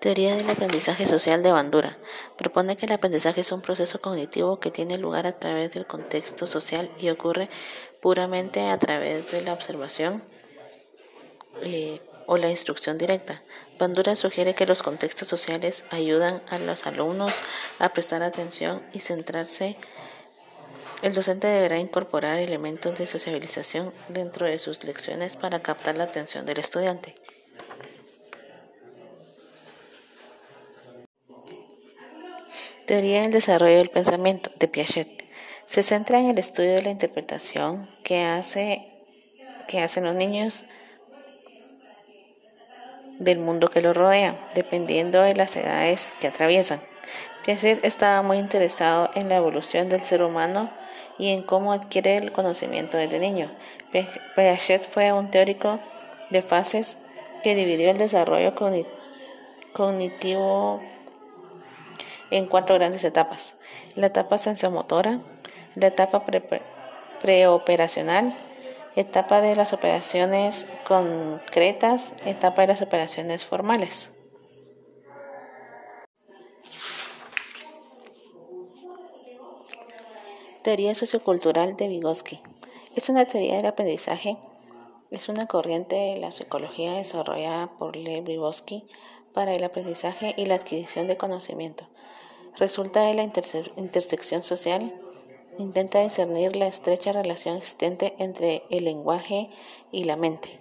Teoría 0.00 0.34
del 0.34 0.48
aprendizaje 0.48 1.04
social 1.04 1.42
de 1.42 1.52
Bandura. 1.52 1.98
Propone 2.38 2.74
que 2.74 2.86
el 2.86 2.92
aprendizaje 2.92 3.42
es 3.42 3.52
un 3.52 3.60
proceso 3.60 4.00
cognitivo 4.00 4.58
que 4.58 4.70
tiene 4.70 4.96
lugar 4.96 5.26
a 5.26 5.38
través 5.38 5.72
del 5.72 5.86
contexto 5.86 6.46
social 6.46 6.90
y 6.98 7.10
ocurre 7.10 7.50
puramente 8.00 8.70
a 8.70 8.78
través 8.78 9.30
de 9.30 9.42
la 9.42 9.52
observación 9.52 10.22
eh, 11.60 12.00
o 12.24 12.38
la 12.38 12.48
instrucción 12.48 12.96
directa. 12.96 13.42
Bandura 13.78 14.16
sugiere 14.16 14.54
que 14.54 14.64
los 14.64 14.82
contextos 14.82 15.28
sociales 15.28 15.84
ayudan 15.90 16.42
a 16.48 16.56
los 16.56 16.86
alumnos 16.86 17.34
a 17.78 17.90
prestar 17.90 18.22
atención 18.22 18.82
y 18.94 19.00
centrarse. 19.00 19.76
El 21.02 21.12
docente 21.12 21.46
deberá 21.46 21.76
incorporar 21.76 22.38
elementos 22.38 22.98
de 22.98 23.06
socialización 23.06 23.92
dentro 24.08 24.46
de 24.46 24.58
sus 24.58 24.82
lecciones 24.82 25.36
para 25.36 25.60
captar 25.60 25.98
la 25.98 26.04
atención 26.04 26.46
del 26.46 26.58
estudiante. 26.58 27.16
Teoría 32.90 33.22
del 33.22 33.30
desarrollo 33.30 33.76
del 33.76 33.88
pensamiento 33.88 34.50
de 34.58 34.66
Piaget. 34.66 35.22
Se 35.64 35.84
centra 35.84 36.18
en 36.18 36.28
el 36.28 36.38
estudio 36.38 36.72
de 36.72 36.82
la 36.82 36.90
interpretación 36.90 37.88
que, 38.02 38.24
hace, 38.24 38.84
que 39.68 39.80
hacen 39.80 40.02
los 40.02 40.16
niños 40.16 40.64
del 43.20 43.38
mundo 43.38 43.68
que 43.68 43.80
los 43.80 43.96
rodea, 43.96 44.48
dependiendo 44.56 45.22
de 45.22 45.36
las 45.36 45.54
edades 45.54 46.14
que 46.18 46.26
atraviesan. 46.26 46.80
Piaget 47.44 47.84
estaba 47.84 48.22
muy 48.22 48.38
interesado 48.38 49.10
en 49.14 49.28
la 49.28 49.36
evolución 49.36 49.88
del 49.88 50.00
ser 50.00 50.24
humano 50.24 50.68
y 51.16 51.28
en 51.28 51.44
cómo 51.44 51.72
adquiere 51.72 52.16
el 52.16 52.32
conocimiento 52.32 52.96
desde 52.96 53.20
niño. 53.20 53.52
Piaget 53.92 54.88
fue 54.88 55.12
un 55.12 55.30
teórico 55.30 55.78
de 56.30 56.42
fases 56.42 56.96
que 57.44 57.54
dividió 57.54 57.92
el 57.92 57.98
desarrollo 57.98 58.52
cognitivo 59.74 60.82
en 62.30 62.46
cuatro 62.46 62.76
grandes 62.76 63.04
etapas. 63.04 63.54
La 63.94 64.06
etapa 64.06 64.38
sensomotora, 64.38 65.20
la 65.74 65.86
etapa 65.88 66.24
preoperacional, 67.20 68.36
etapa 68.96 69.40
de 69.40 69.54
las 69.54 69.72
operaciones 69.72 70.66
concretas, 70.86 72.12
etapa 72.24 72.62
de 72.62 72.68
las 72.68 72.82
operaciones 72.82 73.44
formales. 73.46 74.12
Teoría 80.62 80.94
sociocultural 80.94 81.76
de 81.76 81.88
Vygotsky. 81.88 82.42
Es 82.94 83.08
una 83.08 83.24
teoría 83.24 83.56
del 83.56 83.66
aprendizaje, 83.66 84.36
es 85.10 85.28
una 85.28 85.46
corriente 85.46 85.96
de 85.96 86.18
la 86.18 86.32
psicología 86.32 86.92
desarrollada 86.92 87.68
por 87.78 87.96
Lev 87.96 88.24
Vygotsky 88.24 88.84
para 89.32 89.52
el 89.52 89.64
aprendizaje 89.64 90.34
y 90.36 90.46
la 90.46 90.56
adquisición 90.56 91.06
de 91.06 91.16
conocimiento. 91.16 91.86
Resulta 92.60 93.00
de 93.00 93.14
la 93.14 93.22
intersección 93.22 94.42
social, 94.42 94.92
intenta 95.56 96.02
discernir 96.02 96.56
la 96.56 96.66
estrecha 96.66 97.10
relación 97.10 97.56
existente 97.56 98.14
entre 98.18 98.64
el 98.68 98.84
lenguaje 98.84 99.48
y 99.90 100.04
la 100.04 100.16
mente. 100.16 100.60